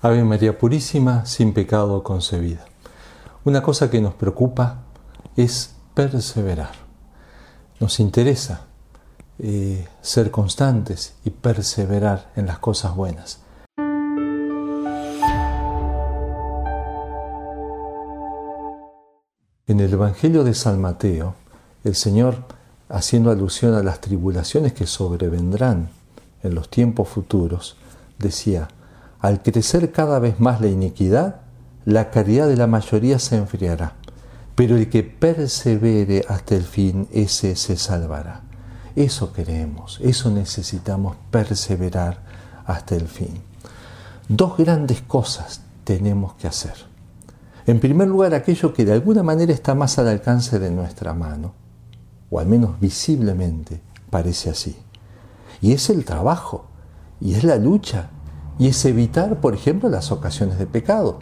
Ave 0.00 0.22
María 0.22 0.56
Purísima, 0.56 1.26
sin 1.26 1.52
pecado 1.52 2.04
concebida. 2.04 2.64
Una 3.44 3.62
cosa 3.62 3.90
que 3.90 4.00
nos 4.00 4.14
preocupa 4.14 4.84
es 5.34 5.74
perseverar. 5.92 6.70
Nos 7.80 7.98
interesa 7.98 8.60
eh, 9.40 9.88
ser 10.00 10.30
constantes 10.30 11.16
y 11.24 11.30
perseverar 11.30 12.30
en 12.36 12.46
las 12.46 12.60
cosas 12.60 12.94
buenas. 12.94 13.40
En 19.66 19.80
el 19.80 19.92
Evangelio 19.92 20.44
de 20.44 20.54
San 20.54 20.80
Mateo, 20.80 21.34
el 21.82 21.96
Señor, 21.96 22.44
haciendo 22.88 23.32
alusión 23.32 23.74
a 23.74 23.82
las 23.82 24.00
tribulaciones 24.00 24.74
que 24.74 24.86
sobrevendrán 24.86 25.90
en 26.44 26.54
los 26.54 26.68
tiempos 26.68 27.08
futuros, 27.08 27.76
decía, 28.16 28.68
al 29.20 29.42
crecer 29.42 29.90
cada 29.90 30.18
vez 30.18 30.38
más 30.38 30.60
la 30.60 30.68
iniquidad, 30.68 31.40
la 31.84 32.10
caridad 32.10 32.48
de 32.48 32.56
la 32.56 32.66
mayoría 32.66 33.18
se 33.18 33.36
enfriará, 33.36 33.94
pero 34.54 34.76
el 34.76 34.88
que 34.88 35.02
persevere 35.02 36.24
hasta 36.28 36.54
el 36.54 36.64
fin, 36.64 37.08
ese 37.12 37.56
se 37.56 37.76
salvará. 37.76 38.42
Eso 38.94 39.32
queremos, 39.32 40.00
eso 40.02 40.30
necesitamos 40.30 41.16
perseverar 41.30 42.22
hasta 42.66 42.94
el 42.96 43.08
fin. 43.08 43.40
Dos 44.28 44.56
grandes 44.56 45.00
cosas 45.02 45.62
tenemos 45.84 46.34
que 46.34 46.48
hacer. 46.48 46.74
En 47.66 47.80
primer 47.80 48.08
lugar, 48.08 48.34
aquello 48.34 48.72
que 48.72 48.84
de 48.84 48.92
alguna 48.92 49.22
manera 49.22 49.52
está 49.52 49.74
más 49.74 49.98
al 49.98 50.08
alcance 50.08 50.58
de 50.58 50.70
nuestra 50.70 51.14
mano, 51.14 51.54
o 52.30 52.40
al 52.40 52.46
menos 52.46 52.78
visiblemente 52.80 53.80
parece 54.10 54.50
así. 54.50 54.76
Y 55.60 55.72
es 55.72 55.90
el 55.90 56.04
trabajo, 56.04 56.66
y 57.20 57.34
es 57.34 57.44
la 57.44 57.56
lucha, 57.56 58.10
y 58.58 58.68
es 58.68 58.84
evitar, 58.84 59.40
por 59.40 59.54
ejemplo, 59.54 59.88
las 59.88 60.10
ocasiones 60.10 60.58
de 60.58 60.66
pecado. 60.66 61.20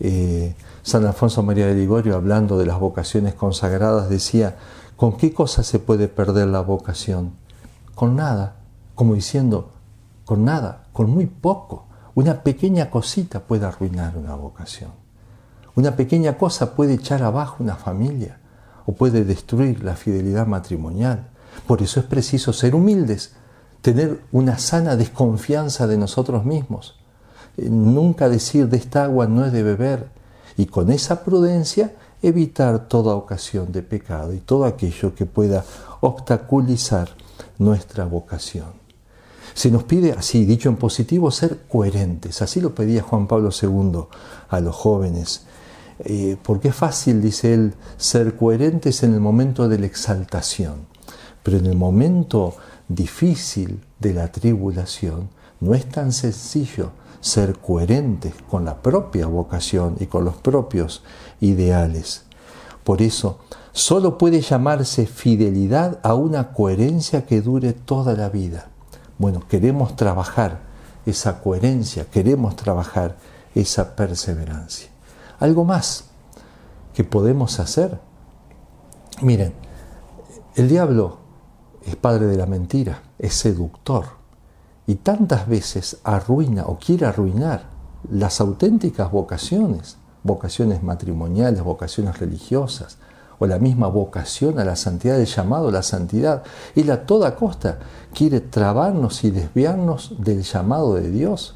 Eh, 0.00 0.54
San 0.82 1.04
Alfonso 1.04 1.42
María 1.42 1.66
de 1.66 1.74
Ligorio, 1.74 2.14
hablando 2.14 2.56
de 2.56 2.66
las 2.66 2.78
vocaciones 2.78 3.34
consagradas, 3.34 4.08
decía, 4.08 4.56
¿con 4.96 5.16
qué 5.16 5.32
cosa 5.34 5.62
se 5.62 5.78
puede 5.78 6.08
perder 6.08 6.48
la 6.48 6.60
vocación? 6.60 7.32
Con 7.94 8.16
nada, 8.16 8.56
como 8.94 9.14
diciendo, 9.14 9.72
con 10.24 10.44
nada, 10.44 10.86
con 10.92 11.10
muy 11.10 11.26
poco. 11.26 11.86
Una 12.14 12.42
pequeña 12.42 12.90
cosita 12.90 13.40
puede 13.40 13.66
arruinar 13.66 14.16
una 14.16 14.34
vocación. 14.34 14.90
Una 15.74 15.94
pequeña 15.94 16.36
cosa 16.38 16.74
puede 16.74 16.94
echar 16.94 17.22
abajo 17.22 17.62
una 17.62 17.76
familia 17.76 18.40
o 18.86 18.92
puede 18.92 19.24
destruir 19.24 19.84
la 19.84 19.94
fidelidad 19.94 20.46
matrimonial. 20.46 21.28
Por 21.66 21.82
eso 21.82 22.00
es 22.00 22.06
preciso 22.06 22.52
ser 22.52 22.74
humildes, 22.74 23.34
tener 23.82 24.20
una 24.32 24.58
sana 24.58 24.96
desconfianza 24.96 25.86
de 25.86 25.96
nosotros 25.98 26.44
mismos, 26.44 26.96
eh, 27.56 27.68
nunca 27.70 28.28
decir 28.28 28.68
de 28.68 28.76
esta 28.76 29.04
agua 29.04 29.26
no 29.26 29.44
es 29.44 29.52
de 29.52 29.62
beber 29.62 30.08
y 30.56 30.66
con 30.66 30.90
esa 30.90 31.24
prudencia 31.24 31.94
evitar 32.22 32.88
toda 32.88 33.14
ocasión 33.14 33.70
de 33.70 33.82
pecado 33.82 34.32
y 34.32 34.38
todo 34.38 34.64
aquello 34.64 35.14
que 35.14 35.26
pueda 35.26 35.64
obstaculizar 36.00 37.10
nuestra 37.58 38.04
vocación. 38.04 38.78
Se 39.54 39.70
nos 39.70 39.84
pide, 39.84 40.12
así 40.12 40.44
dicho 40.44 40.68
en 40.68 40.76
positivo, 40.76 41.30
ser 41.30 41.66
coherentes. 41.68 42.42
Así 42.42 42.60
lo 42.60 42.74
pedía 42.74 43.02
Juan 43.02 43.26
Pablo 43.26 43.50
II 43.50 44.04
a 44.48 44.60
los 44.60 44.74
jóvenes. 44.74 45.46
Eh, 46.00 46.36
porque 46.42 46.68
es 46.68 46.76
fácil, 46.76 47.20
dice 47.20 47.54
él, 47.54 47.74
ser 47.96 48.36
coherentes 48.36 49.02
en 49.02 49.14
el 49.14 49.20
momento 49.20 49.68
de 49.68 49.80
la 49.80 49.86
exaltación, 49.86 50.86
pero 51.42 51.58
en 51.58 51.66
el 51.66 51.76
momento 51.76 52.54
difícil 52.88 53.84
de 53.98 54.14
la 54.14 54.32
tribulación, 54.32 55.28
no 55.60 55.74
es 55.74 55.88
tan 55.88 56.12
sencillo 56.12 56.90
ser 57.20 57.58
coherentes 57.58 58.34
con 58.48 58.64
la 58.64 58.80
propia 58.82 59.26
vocación 59.26 59.96
y 60.00 60.06
con 60.06 60.24
los 60.24 60.36
propios 60.36 61.02
ideales. 61.40 62.24
Por 62.84 63.02
eso, 63.02 63.38
solo 63.72 64.16
puede 64.18 64.40
llamarse 64.40 65.06
fidelidad 65.06 66.00
a 66.02 66.14
una 66.14 66.52
coherencia 66.52 67.26
que 67.26 67.42
dure 67.42 67.72
toda 67.72 68.14
la 68.14 68.28
vida. 68.28 68.68
Bueno, 69.18 69.42
queremos 69.48 69.96
trabajar 69.96 70.60
esa 71.04 71.40
coherencia, 71.40 72.06
queremos 72.06 72.56
trabajar 72.56 73.16
esa 73.54 73.96
perseverancia. 73.96 74.88
Algo 75.40 75.64
más 75.64 76.04
que 76.94 77.04
podemos 77.04 77.60
hacer. 77.60 78.00
Miren, 79.22 79.52
el 80.54 80.68
diablo 80.68 81.18
es 81.88 81.96
padre 81.96 82.26
de 82.26 82.36
la 82.36 82.46
mentira, 82.46 83.02
es 83.18 83.34
seductor 83.34 84.04
y 84.86 84.96
tantas 84.96 85.48
veces 85.48 85.98
arruina 86.04 86.66
o 86.66 86.78
quiere 86.78 87.06
arruinar 87.06 87.64
las 88.10 88.40
auténticas 88.40 89.10
vocaciones, 89.10 89.98
vocaciones 90.22 90.82
matrimoniales, 90.82 91.62
vocaciones 91.62 92.18
religiosas, 92.18 92.98
o 93.38 93.46
la 93.46 93.58
misma 93.58 93.86
vocación 93.86 94.58
a 94.58 94.64
la 94.64 94.76
santidad, 94.76 95.20
el 95.20 95.26
llamado 95.26 95.68
a 95.68 95.72
la 95.72 95.82
santidad. 95.82 96.42
Él 96.74 96.90
a 96.90 97.06
toda 97.06 97.36
costa 97.36 97.78
quiere 98.12 98.40
trabarnos 98.40 99.22
y 99.24 99.30
desviarnos 99.30 100.14
del 100.18 100.42
llamado 100.42 100.94
de 100.94 101.10
Dios 101.10 101.54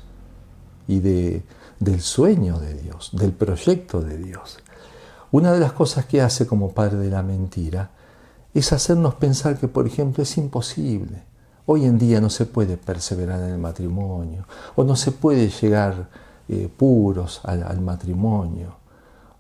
y 0.87 1.01
de, 1.01 1.43
del 1.81 2.01
sueño 2.01 2.59
de 2.59 2.75
Dios, 2.75 3.11
del 3.13 3.33
proyecto 3.33 4.01
de 4.01 4.19
Dios. 4.19 4.59
Una 5.33 5.53
de 5.53 5.61
las 5.61 5.73
cosas 5.73 6.05
que 6.05 6.21
hace 6.21 6.47
como 6.47 6.73
padre 6.73 6.99
de 6.99 7.11
la 7.11 7.23
mentira 7.23 7.91
es 8.55 8.73
hacernos 8.73 9.15
pensar 9.15 9.59
que, 9.59 9.69
por 9.69 9.87
ejemplo, 9.87 10.23
es 10.23 10.37
imposible. 10.37 11.23
Hoy 11.65 11.85
en 11.85 11.99
día 11.99 12.21
no 12.21 12.29
se 12.29 12.45
puede 12.45 12.77
perseverar 12.77 13.41
en 13.41 13.51
el 13.51 13.59
matrimonio 13.59 14.47
o 14.75 14.85
no 14.85 14.97
se 14.97 15.13
puede 15.13 15.49
llegar 15.49 16.09
eh, 16.49 16.69
puros 16.77 17.41
al, 17.45 17.81
matrimonio. 17.81 18.77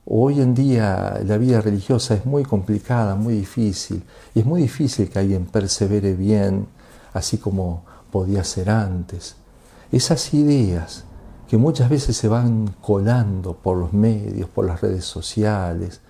Hoy 0.06 0.40
en 0.40 0.54
día 0.54 1.20
la 1.24 1.36
vida 1.36 1.60
religiosa 1.60 2.14
es 2.14 2.24
muy 2.24 2.44
complicada, 2.44 3.16
muy 3.16 3.34
difícil. 3.34 4.04
Y 4.34 4.40
es 4.40 4.46
muy 4.46 4.62
difícil 4.62 5.10
que 5.10 5.18
alguien 5.18 5.46
persevere 5.46 6.14
bien, 6.14 6.66
así 7.12 7.38
como 7.38 7.84
podía 8.10 8.44
ser 8.44 8.70
antes. 8.70 9.36
Esas 9.90 10.32
ideas 10.32 11.04
que 11.48 11.58
muchas 11.58 11.90
veces 11.90 12.16
se 12.16 12.28
van 12.28 12.74
colando 12.80 13.54
por 13.54 13.76
los 13.76 13.92
medios, 13.92 14.48
por 14.48 14.64
las 14.64 14.80
redes 14.80 15.04
sociales, 15.04 16.00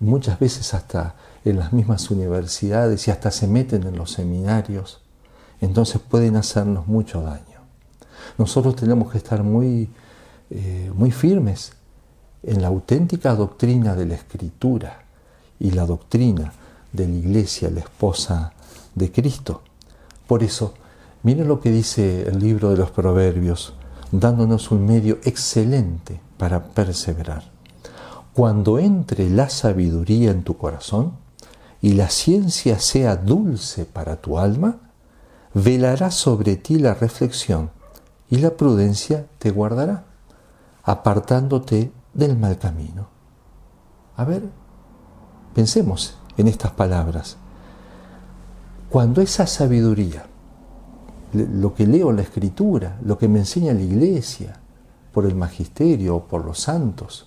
muchas 0.00 0.38
veces 0.38 0.74
hasta 0.74 1.14
en 1.44 1.58
las 1.58 1.72
mismas 1.72 2.10
universidades 2.10 3.08
y 3.08 3.10
hasta 3.10 3.30
se 3.30 3.46
meten 3.46 3.84
en 3.84 3.96
los 3.96 4.12
seminarios, 4.12 5.00
entonces 5.60 6.00
pueden 6.00 6.36
hacernos 6.36 6.86
mucho 6.86 7.22
daño. 7.22 7.60
Nosotros 8.38 8.76
tenemos 8.76 9.10
que 9.10 9.18
estar 9.18 9.42
muy, 9.42 9.90
eh, 10.50 10.90
muy 10.94 11.10
firmes 11.10 11.72
en 12.42 12.62
la 12.62 12.68
auténtica 12.68 13.34
doctrina 13.34 13.94
de 13.94 14.06
la 14.06 14.14
Escritura 14.14 15.02
y 15.60 15.70
la 15.70 15.86
doctrina 15.86 16.52
de 16.92 17.06
la 17.06 17.14
Iglesia, 17.14 17.70
la 17.70 17.80
esposa 17.80 18.52
de 18.94 19.10
Cristo. 19.12 19.62
Por 20.26 20.42
eso, 20.42 20.74
miren 21.22 21.48
lo 21.48 21.60
que 21.60 21.70
dice 21.70 22.28
el 22.28 22.38
libro 22.38 22.70
de 22.70 22.76
los 22.76 22.90
Proverbios, 22.90 23.74
dándonos 24.10 24.70
un 24.70 24.84
medio 24.84 25.18
excelente 25.24 26.20
para 26.36 26.62
perseverar. 26.64 27.44
Cuando 28.34 28.78
entre 28.78 29.28
la 29.30 29.48
sabiduría 29.48 30.30
en 30.30 30.42
tu 30.42 30.56
corazón, 30.56 31.21
y 31.82 31.94
la 31.94 32.08
ciencia 32.08 32.78
sea 32.78 33.16
dulce 33.16 33.84
para 33.84 34.16
tu 34.16 34.38
alma, 34.38 34.78
velará 35.52 36.12
sobre 36.12 36.54
ti 36.56 36.78
la 36.78 36.94
reflexión 36.94 37.70
y 38.30 38.36
la 38.36 38.56
prudencia 38.56 39.26
te 39.38 39.50
guardará, 39.50 40.04
apartándote 40.84 41.90
del 42.14 42.38
mal 42.38 42.56
camino. 42.56 43.08
A 44.16 44.24
ver, 44.24 44.44
pensemos 45.54 46.16
en 46.36 46.46
estas 46.46 46.70
palabras. 46.70 47.36
Cuando 48.88 49.20
esa 49.20 49.48
sabiduría, 49.48 50.26
lo 51.32 51.74
que 51.74 51.86
leo 51.86 52.10
en 52.10 52.16
la 52.16 52.22
escritura, 52.22 52.98
lo 53.02 53.18
que 53.18 53.26
me 53.26 53.40
enseña 53.40 53.74
la 53.74 53.82
iglesia, 53.82 54.60
por 55.12 55.26
el 55.26 55.34
magisterio 55.34 56.16
o 56.16 56.24
por 56.24 56.44
los 56.44 56.60
santos, 56.60 57.26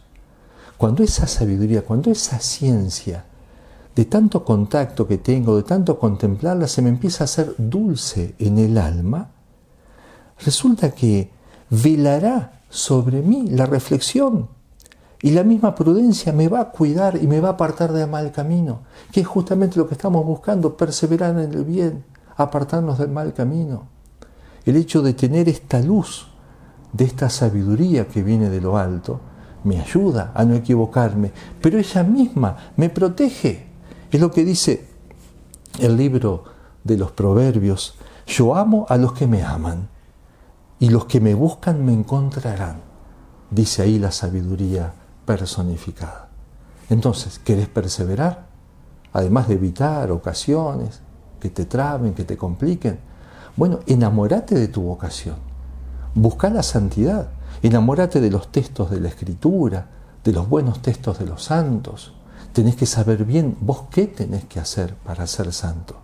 cuando 0.78 1.04
esa 1.04 1.28
sabiduría, 1.28 1.84
cuando 1.84 2.10
esa 2.10 2.40
ciencia 2.40 3.26
de 3.96 4.06
tanto 4.06 4.44
contacto 4.44 5.08
que 5.08 5.18
tengo, 5.18 5.56
de 5.56 5.64
tanto 5.64 5.98
contemplarla, 5.98 6.68
se 6.68 6.82
me 6.82 6.90
empieza 6.90 7.24
a 7.24 7.26
hacer 7.26 7.56
dulce 7.58 8.36
en 8.40 8.58
el 8.58 8.78
alma, 8.78 9.32
resulta 10.44 10.92
que 10.92 11.32
velará 11.70 12.62
sobre 12.70 13.22
mí 13.22 13.48
la 13.50 13.66
reflexión 13.66 14.50
y 15.22 15.32
la 15.32 15.44
misma 15.44 15.74
prudencia 15.74 16.34
me 16.34 16.50
va 16.50 16.60
a 16.60 16.72
cuidar 16.72 17.18
y 17.22 17.28
me 17.28 17.40
va 17.40 17.50
a 17.50 17.52
apartar 17.54 17.94
del 17.94 18.10
mal 18.10 18.32
camino, 18.34 18.82
que 19.12 19.22
es 19.22 19.28
justamente 19.28 19.78
lo 19.78 19.88
que 19.88 19.94
estamos 19.94 20.26
buscando, 20.26 20.76
perseverar 20.76 21.32
en 21.40 21.54
el 21.54 21.64
bien, 21.64 22.04
apartarnos 22.36 23.00
del 23.00 23.10
mal 23.10 23.34
camino. 23.34 23.88
El 24.66 24.76
hecho 24.76 25.02
de 25.02 25.14
tener 25.14 25.48
esta 25.48 25.80
luz, 25.80 26.28
de 26.92 27.06
esta 27.06 27.30
sabiduría 27.30 28.08
que 28.08 28.24
viene 28.24 28.50
de 28.50 28.60
lo 28.60 28.78
alto, 28.78 29.22
me 29.64 29.80
ayuda 29.80 30.32
a 30.36 30.44
no 30.44 30.54
equivocarme, 30.54 31.32
pero 31.62 31.80
ella 31.80 32.04
misma 32.04 32.58
me 32.76 32.90
protege 32.90 33.75
es 34.12 34.20
lo 34.20 34.32
que 34.32 34.44
dice 34.44 34.88
el 35.80 35.98
libro 35.98 36.44
de 36.84 36.98
los 36.98 37.12
proverbios. 37.12 37.96
Yo 38.28 38.56
amo 38.56 38.86
a 38.90 38.98
los 38.98 39.14
que 39.14 39.28
me 39.28 39.44
aman 39.44 39.90
y 40.80 40.90
los 40.90 41.06
que 41.06 41.20
me 41.20 41.34
buscan 41.34 41.86
me 41.86 41.94
encontrarán, 41.94 42.82
dice 43.50 43.82
ahí 43.82 44.00
la 44.00 44.12
sabiduría 44.12 44.94
personificada. 45.26 46.30
Entonces, 46.90 47.40
¿querés 47.40 47.68
perseverar? 47.68 48.48
Además 49.14 49.48
de 49.48 49.56
evitar 49.56 50.12
ocasiones 50.12 51.02
que 51.40 51.50
te 51.50 51.66
traben, 51.66 52.14
que 52.14 52.24
te 52.24 52.38
compliquen. 52.38 53.00
Bueno, 53.56 53.80
enamórate 53.88 54.56
de 54.56 54.68
tu 54.68 54.82
vocación. 54.82 55.38
Busca 56.14 56.50
la 56.50 56.64
santidad. 56.64 57.30
Enamórate 57.64 58.20
de 58.20 58.30
los 58.30 58.52
textos 58.52 58.92
de 58.92 59.00
la 59.00 59.08
Escritura, 59.08 59.88
de 60.24 60.34
los 60.34 60.48
buenos 60.50 60.82
textos 60.82 61.20
de 61.20 61.26
los 61.26 61.44
santos. 61.44 62.14
Tenés 62.56 62.78
que 62.78 62.86
saber 62.86 63.26
bien 63.26 63.58
vos 63.60 63.84
qué 63.92 64.08
tenés 64.08 64.46
que 64.46 64.62
hacer 64.62 64.96
para 64.96 65.28
ser 65.28 65.52
santo 65.52 65.98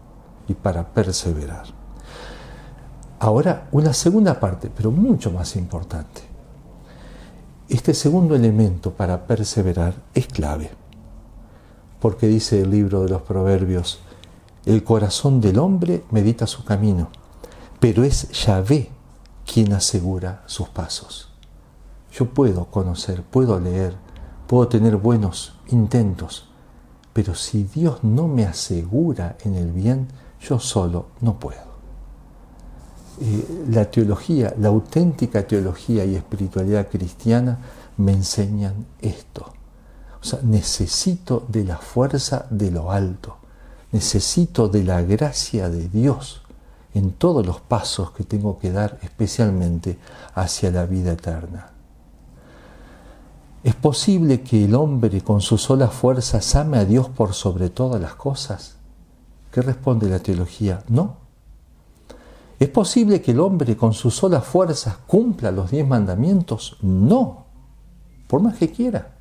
y 0.50 0.54
para 0.54 0.90
perseverar. 0.90 1.64
Ahora, 3.20 3.70
una 3.72 3.94
segunda 3.94 4.38
parte, 4.38 4.70
pero 4.70 4.92
mucho 4.92 5.32
más 5.32 5.56
importante. 5.56 6.24
Este 7.70 7.94
segundo 7.94 8.36
elemento 8.36 8.92
para 8.92 9.28
perseverar 9.28 9.94
es 10.14 10.28
clave, 10.28 10.72
porque 12.02 12.28
dice 12.28 12.60
el 12.60 12.70
libro 12.70 13.04
de 13.04 13.12
los 13.12 13.22
Proverbios, 13.22 14.02
el 14.66 14.84
corazón 14.84 15.40
del 15.40 15.58
hombre 15.58 16.04
medita 16.12 16.48
su 16.48 16.66
camino, 16.66 17.12
pero 17.80 18.04
es 18.04 18.30
Yahvé 18.46 18.90
quien 19.46 19.72
asegura 19.72 20.44
sus 20.48 20.68
pasos. 20.68 21.30
Yo 22.12 22.26
puedo 22.26 22.66
conocer, 22.66 23.24
puedo 23.24 23.58
leer, 23.58 23.96
puedo 24.52 24.68
tener 24.68 24.98
buenos 24.98 25.54
intentos, 25.70 26.46
pero 27.14 27.36
si 27.36 27.64
Dios 27.64 28.04
no 28.04 28.28
me 28.28 28.44
asegura 28.44 29.38
en 29.46 29.56
el 29.56 29.72
bien, 29.72 30.10
yo 30.42 30.60
solo 30.60 31.06
no 31.22 31.40
puedo. 31.40 31.72
Eh, 33.22 33.66
la 33.70 33.90
teología, 33.90 34.54
la 34.60 34.68
auténtica 34.68 35.48
teología 35.48 36.04
y 36.04 36.16
espiritualidad 36.16 36.90
cristiana 36.90 37.60
me 37.96 38.12
enseñan 38.12 38.88
esto. 39.00 39.54
O 40.22 40.26
sea, 40.26 40.42
necesito 40.44 41.46
de 41.48 41.64
la 41.64 41.78
fuerza 41.78 42.46
de 42.50 42.72
lo 42.72 42.92
alto, 42.92 43.38
necesito 43.94 44.68
de 44.68 44.84
la 44.84 45.02
gracia 45.02 45.70
de 45.70 45.88
Dios 45.88 46.42
en 46.94 47.14
todos 47.14 47.46
los 47.46 47.62
pasos 47.62 48.12
que 48.12 48.26
tengo 48.26 48.60
que 48.60 48.74
dar, 48.74 49.00
especialmente 49.02 49.98
hacia 50.36 50.72
la 50.72 50.86
vida 50.86 51.14
eterna. 51.14 51.71
¿Es 53.64 53.76
posible 53.76 54.42
que 54.42 54.66
el 54.66 54.74
hombre 54.74 55.22
con 55.22 55.40
sus 55.40 55.62
solas 55.62 55.94
fuerzas 55.94 56.56
ame 56.56 56.78
a 56.78 56.86
Dios 56.86 57.10
por 57.10 57.34
sobre 57.34 57.70
todas 57.70 58.02
las 58.02 58.16
cosas? 58.16 58.78
¿Qué 59.52 59.62
responde 59.62 60.10
la 60.10 60.18
teología? 60.18 60.84
No. 60.88 61.18
¿Es 62.58 62.70
posible 62.70 63.22
que 63.22 63.32
el 63.32 63.40
hombre 63.40 63.78
con 63.78 63.94
sus 63.94 64.16
solas 64.16 64.46
fuerzas 64.46 64.98
cumpla 65.06 65.52
los 65.52 65.70
diez 65.70 65.88
mandamientos? 65.88 66.78
No, 66.82 67.46
por 68.28 68.42
más 68.42 68.58
que 68.58 68.72
quiera. 68.72 69.16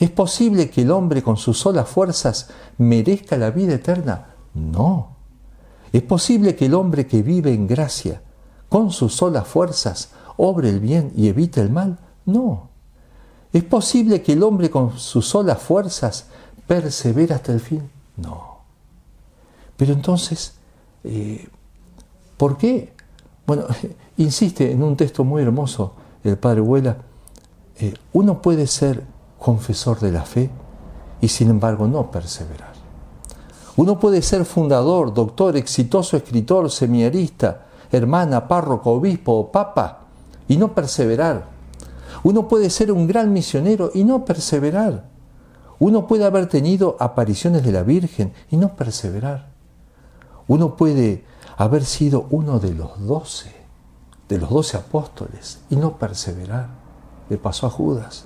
¿Es 0.00 0.10
posible 0.10 0.68
que 0.68 0.82
el 0.82 0.90
hombre 0.90 1.22
con 1.22 1.36
sus 1.36 1.58
solas 1.58 1.88
fuerzas 1.88 2.50
merezca 2.78 3.36
la 3.36 3.50
vida 3.50 3.74
eterna? 3.74 4.34
No. 4.54 5.16
¿Es 5.92 6.02
posible 6.02 6.56
que 6.56 6.66
el 6.66 6.74
hombre 6.74 7.06
que 7.06 7.22
vive 7.22 7.54
en 7.54 7.68
gracia, 7.68 8.22
con 8.68 8.90
sus 8.90 9.14
solas 9.14 9.46
fuerzas, 9.46 10.10
obre 10.36 10.70
el 10.70 10.80
bien 10.80 11.12
y 11.14 11.28
evite 11.28 11.60
el 11.60 11.70
mal? 11.70 12.00
No. 12.24 12.73
¿Es 13.54 13.64
posible 13.64 14.20
que 14.20 14.34
el 14.34 14.42
hombre 14.42 14.68
con 14.68 14.98
sus 14.98 15.26
solas 15.26 15.62
fuerzas 15.62 16.26
persevere 16.66 17.32
hasta 17.32 17.52
el 17.52 17.60
fin? 17.60 17.88
No. 18.18 18.58
Pero 19.78 19.94
entonces, 19.94 20.54
eh, 21.04 21.48
¿Por 22.36 22.56
qué? 22.56 22.92
Bueno, 23.46 23.64
insiste 24.16 24.70
en 24.70 24.82
un 24.82 24.96
texto 24.96 25.24
muy 25.24 25.42
hermoso 25.42 25.94
el 26.22 26.38
padre 26.38 26.60
Huela, 26.60 26.96
eh, 27.76 27.94
uno 28.12 28.40
puede 28.40 28.66
ser 28.66 29.02
confesor 29.38 30.00
de 30.00 30.12
la 30.12 30.22
fe 30.22 30.50
y 31.20 31.28
sin 31.28 31.50
embargo 31.50 31.86
no 31.86 32.10
perseverar. 32.10 32.72
Uno 33.76 33.98
puede 33.98 34.22
ser 34.22 34.44
fundador, 34.44 35.12
doctor, 35.12 35.56
exitoso 35.56 36.16
escritor, 36.16 36.70
seminarista, 36.70 37.66
hermana, 37.90 38.46
párroco, 38.46 38.92
obispo 38.92 39.32
o 39.32 39.52
papa 39.52 40.00
y 40.48 40.56
no 40.56 40.74
perseverar. 40.74 41.53
Uno 42.24 42.48
puede 42.48 42.70
ser 42.70 42.90
un 42.90 43.06
gran 43.06 43.32
misionero 43.32 43.90
y 43.94 44.02
no 44.02 44.24
perseverar. 44.24 45.04
Uno 45.78 46.06
puede 46.06 46.24
haber 46.24 46.48
tenido 46.48 46.96
apariciones 46.98 47.62
de 47.62 47.70
la 47.70 47.82
Virgen 47.82 48.32
y 48.50 48.56
no 48.56 48.76
perseverar. 48.76 49.50
Uno 50.48 50.76
puede 50.76 51.24
haber 51.56 51.84
sido 51.84 52.26
uno 52.30 52.58
de 52.58 52.72
los 52.72 53.06
doce, 53.06 53.52
de 54.28 54.38
los 54.38 54.48
doce 54.48 54.78
apóstoles, 54.78 55.60
y 55.68 55.76
no 55.76 55.98
perseverar. 55.98 56.68
Le 57.28 57.36
pasó 57.36 57.66
a 57.66 57.70
Judas. 57.70 58.24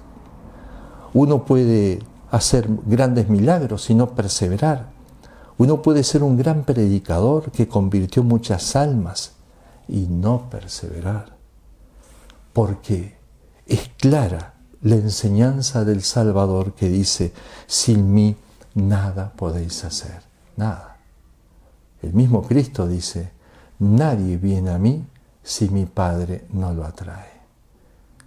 Uno 1.13 1.45
puede 1.45 2.01
hacer 2.31 2.69
grandes 2.87 3.29
milagros 3.29 3.91
y 3.91 3.95
no 3.95 4.15
perseverar. 4.15 4.91
Uno 5.57 5.83
puede 5.83 6.05
ser 6.05 6.23
un 6.23 6.37
gran 6.37 6.63
predicador 6.63 7.51
que 7.51 7.67
convirtió 7.67 8.23
muchas 8.23 8.77
almas 8.77 9.33
y 9.89 10.07
no 10.07 10.49
perseverar. 10.51 11.37
Porque 12.53 13.18
es 13.69 13.91
clara 13.99 14.55
la 14.83 14.95
enseñanza 14.95 15.85
del 15.85 16.03
Salvador 16.03 16.75
que 16.75 16.89
dice, 16.89 17.33
sin 17.67 18.13
mí 18.13 18.37
nada 18.75 19.33
podéis 19.37 19.85
hacer, 19.85 20.23
nada. 20.57 20.97
El 22.03 22.15
mismo 22.15 22.43
Cristo 22.43 22.87
dice, 22.87 23.33
nadie 23.81 24.37
viene 24.37 24.71
a 24.71 24.79
mí 24.79 25.05
si 25.43 25.69
mi 25.69 25.85
Padre 25.87 26.47
no 26.51 26.73
lo 26.73 26.85
atrae. 26.85 27.39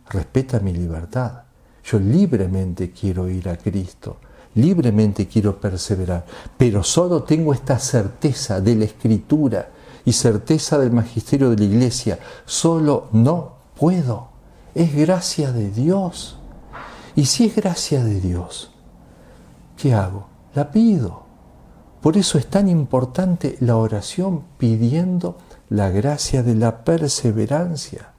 Respeta 0.10 0.60
mi 0.60 0.74
libertad. 0.74 1.44
Yo 1.84 2.00
libremente 2.00 2.92
quiero 2.92 3.28
ir 3.28 3.50
a 3.50 3.58
Cristo, 3.58 4.18
libremente 4.56 5.28
quiero 5.28 5.60
perseverar, 5.60 6.26
pero 6.58 6.84
solo 6.84 7.24
tengo 7.24 7.54
esta 7.54 7.80
certeza 7.80 8.62
de 8.62 8.76
la 8.76 8.86
Escritura 8.86 9.70
y 10.06 10.14
certeza 10.14 10.78
del 10.78 10.92
magisterio 10.92 11.50
de 11.50 11.58
la 11.58 11.64
Iglesia. 11.64 12.20
Solo 12.46 13.08
no 13.14 13.56
puedo. 13.76 14.31
Es 14.73 14.95
gracia 14.95 15.51
de 15.51 15.69
Dios. 15.69 16.38
Y 17.15 17.25
si 17.25 17.45
es 17.47 17.56
gracia 17.56 18.03
de 18.03 18.21
Dios, 18.21 18.71
¿qué 19.77 19.94
hago? 19.94 20.27
La 20.53 20.71
pido. 20.71 21.23
Por 22.01 22.18
eso 22.18 22.38
es 22.38 22.47
tan 22.47 22.68
importante 22.68 23.57
la 23.59 23.75
oración 23.77 24.44
pidiendo 24.57 25.38
la 25.69 25.89
gracia 25.89 26.41
de 26.41 26.56
la 26.56 26.83
perseverancia. 26.83 28.13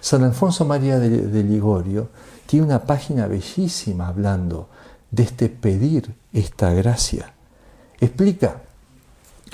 San 0.00 0.22
Alfonso 0.22 0.64
María 0.64 0.98
de, 0.98 1.42
Ligorio 1.42 2.10
tiene 2.46 2.66
una 2.66 2.84
página 2.84 3.26
bellísima 3.26 4.08
hablando 4.08 4.68
de 5.10 5.24
este 5.24 5.48
pedir 5.48 6.14
esta 6.32 6.72
gracia. 6.72 7.34
Explica, 8.00 8.62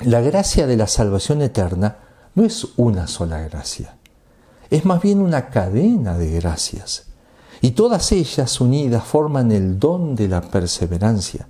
la 0.03 0.21
gracia 0.21 0.67
de 0.67 0.77
la 0.77 0.87
salvación 0.87 1.41
eterna 1.41 1.97
no 2.35 2.43
es 2.43 2.67
una 2.77 3.07
sola 3.07 3.39
gracia, 3.39 3.94
es 4.75 4.85
más 4.85 5.01
bien 5.01 5.21
una 5.21 5.49
cadena 5.49 6.17
de 6.17 6.31
gracias. 6.31 7.05
Y 7.61 7.71
todas 7.71 8.11
ellas 8.11 8.59
unidas 8.59 9.03
forman 9.03 9.51
el 9.51 9.79
don 9.79 10.15
de 10.15 10.27
la 10.27 10.41
perseverancia, 10.41 11.47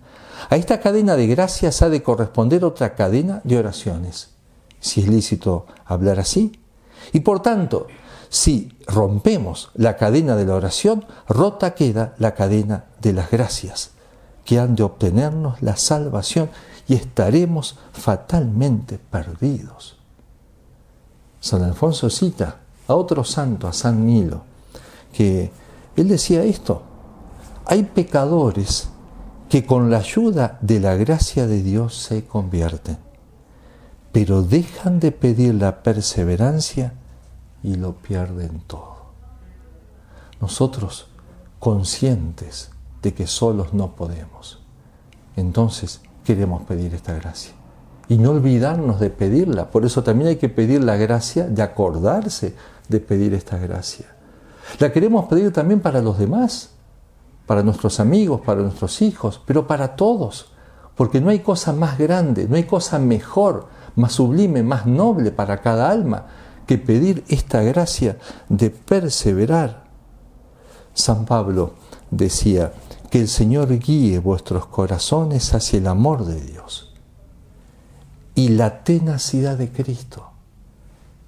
a 0.49 0.57
esta 0.57 0.79
cadena 0.79 1.15
de 1.15 1.25
gracias 1.25 1.81
ha 1.81 1.89
de 1.89 2.03
corresponder 2.03 2.63
otra 2.63 2.93
cadena 2.93 3.41
de 3.43 3.57
oraciones, 3.57 4.29
si 4.79 5.01
es 5.01 5.07
lícito 5.07 5.65
hablar 5.85 6.19
así. 6.19 6.59
Y 7.13 7.21
por 7.21 7.41
tanto, 7.41 7.87
si 8.29 8.77
rompemos 8.85 9.71
la 9.73 9.97
cadena 9.97 10.35
de 10.35 10.45
la 10.45 10.55
oración, 10.55 11.05
rota 11.27 11.73
queda 11.73 12.13
la 12.19 12.35
cadena 12.35 12.85
de 13.01 13.13
las 13.13 13.31
gracias, 13.31 13.91
que 14.43 14.59
han 14.59 14.75
de 14.75 14.83
obtenernos 14.83 15.61
la 15.63 15.77
salvación 15.77 16.51
y 16.87 16.93
estaremos 16.93 17.79
fatalmente 17.91 18.99
perdidos. 18.99 19.97
San 21.39 21.63
Alfonso 21.63 22.11
cita 22.11 22.59
a 22.87 22.95
otro 22.95 23.23
santo, 23.23 23.67
a 23.67 23.73
San 23.73 24.05
Nilo, 24.05 24.43
que 25.13 25.51
él 25.95 26.07
decía 26.07 26.43
esto, 26.43 26.83
hay 27.65 27.83
pecadores 27.83 28.89
que 29.49 29.65
con 29.65 29.89
la 29.89 29.97
ayuda 29.97 30.57
de 30.61 30.79
la 30.79 30.95
gracia 30.95 31.47
de 31.47 31.63
Dios 31.63 31.95
se 31.95 32.25
convierten, 32.25 32.97
pero 34.11 34.43
dejan 34.43 34.99
de 34.99 35.11
pedir 35.11 35.55
la 35.55 35.81
perseverancia 35.83 36.93
y 37.63 37.75
lo 37.75 37.95
pierden 37.95 38.61
todo. 38.67 39.05
Nosotros, 40.39 41.07
conscientes 41.59 42.69
de 43.01 43.13
que 43.13 43.25
solos 43.25 43.73
no 43.73 43.95
podemos, 43.95 44.61
entonces 45.35 46.01
queremos 46.23 46.63
pedir 46.63 46.93
esta 46.93 47.13
gracia. 47.13 47.54
Y 48.07 48.17
no 48.17 48.31
olvidarnos 48.31 48.99
de 48.99 49.09
pedirla. 49.09 49.71
Por 49.71 49.85
eso 49.85 50.03
también 50.03 50.29
hay 50.29 50.35
que 50.35 50.49
pedir 50.49 50.83
la 50.83 50.95
gracia 50.95 51.47
de 51.47 51.61
acordarse 51.61 52.55
de 52.87 52.99
pedir 52.99 53.33
esta 53.33 53.57
gracia. 53.57 54.05
La 54.79 54.91
queremos 54.91 55.25
pedir 55.25 55.51
también 55.51 55.79
para 55.79 56.01
los 56.01 56.19
demás 56.19 56.75
para 57.45 57.63
nuestros 57.63 57.99
amigos, 57.99 58.41
para 58.41 58.61
nuestros 58.61 59.01
hijos, 59.01 59.41
pero 59.45 59.67
para 59.67 59.95
todos, 59.95 60.51
porque 60.95 61.21
no 61.21 61.29
hay 61.29 61.39
cosa 61.39 61.73
más 61.73 61.97
grande, 61.97 62.47
no 62.47 62.55
hay 62.55 62.63
cosa 62.63 62.99
mejor, 62.99 63.67
más 63.95 64.13
sublime, 64.13 64.63
más 64.63 64.85
noble 64.85 65.31
para 65.31 65.61
cada 65.61 65.89
alma 65.89 66.25
que 66.65 66.77
pedir 66.77 67.23
esta 67.27 67.61
gracia 67.61 68.17
de 68.49 68.71
perseverar. 68.71 69.85
San 70.93 71.25
Pablo 71.25 71.73
decía, 72.09 72.73
que 73.09 73.21
el 73.21 73.27
Señor 73.27 73.69
guíe 73.79 74.19
vuestros 74.19 74.65
corazones 74.65 75.53
hacia 75.53 75.77
el 75.77 75.87
amor 75.87 76.25
de 76.25 76.41
Dios 76.41 76.94
y 78.35 78.49
la 78.49 78.83
tenacidad 78.83 79.57
de 79.57 79.71
Cristo. 79.71 80.29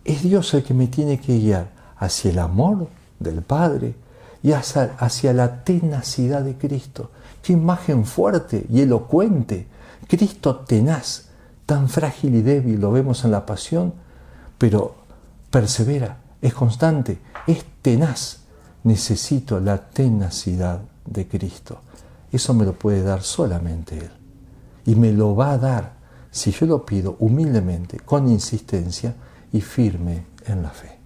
Es 0.03 0.23
Dios 0.23 0.53
el 0.53 0.63
que 0.63 0.73
me 0.73 0.87
tiene 0.87 1.19
que 1.19 1.39
guiar 1.39 1.69
hacia 1.97 2.31
el 2.31 2.39
amor 2.39 2.89
del 3.19 3.41
Padre 3.41 3.95
y 4.43 4.51
hacia, 4.51 5.33
la 5.33 5.63
tenacidad 5.63 6.43
de 6.43 6.57
Cristo. 6.57 7.11
Qué 7.41 7.53
imagen 7.53 8.05
fuerte 8.05 8.65
y 8.69 8.81
elocuente. 8.81 9.67
Cristo 10.07 10.57
tenaz, 10.57 11.29
tan 11.65 11.89
frágil 11.89 12.35
y 12.35 12.41
débil, 12.41 12.79
lo 12.79 12.91
vemos 12.91 13.25
en 13.25 13.31
la 13.31 13.45
pasión, 13.45 13.93
pero 14.57 14.95
persevera, 15.49 16.17
es 16.41 16.53
constante, 16.53 17.19
es 17.47 17.65
tenaz. 17.81 18.41
Necesito 18.83 19.59
la 19.59 19.89
tenacidad 19.89 20.79
de 21.05 21.27
Cristo. 21.27 21.81
Eso 22.31 22.53
me 22.53 22.65
lo 22.65 22.73
puede 22.73 23.01
dar 23.01 23.23
solamente 23.23 23.97
Él. 23.97 24.11
Y 24.85 24.95
me 24.95 25.11
lo 25.11 25.35
va 25.35 25.51
a 25.51 25.57
dar 25.57 25.96
si 26.37 26.51
yo 26.51 26.67
lo 26.67 26.85
pido 26.85 27.15
humildemente, 27.19 27.99
con 27.99 28.27
insistencia 28.29 29.15
y 29.51 29.59
firme 29.61 30.27
en 30.45 30.61
la 30.61 30.69
fe. 30.69 30.96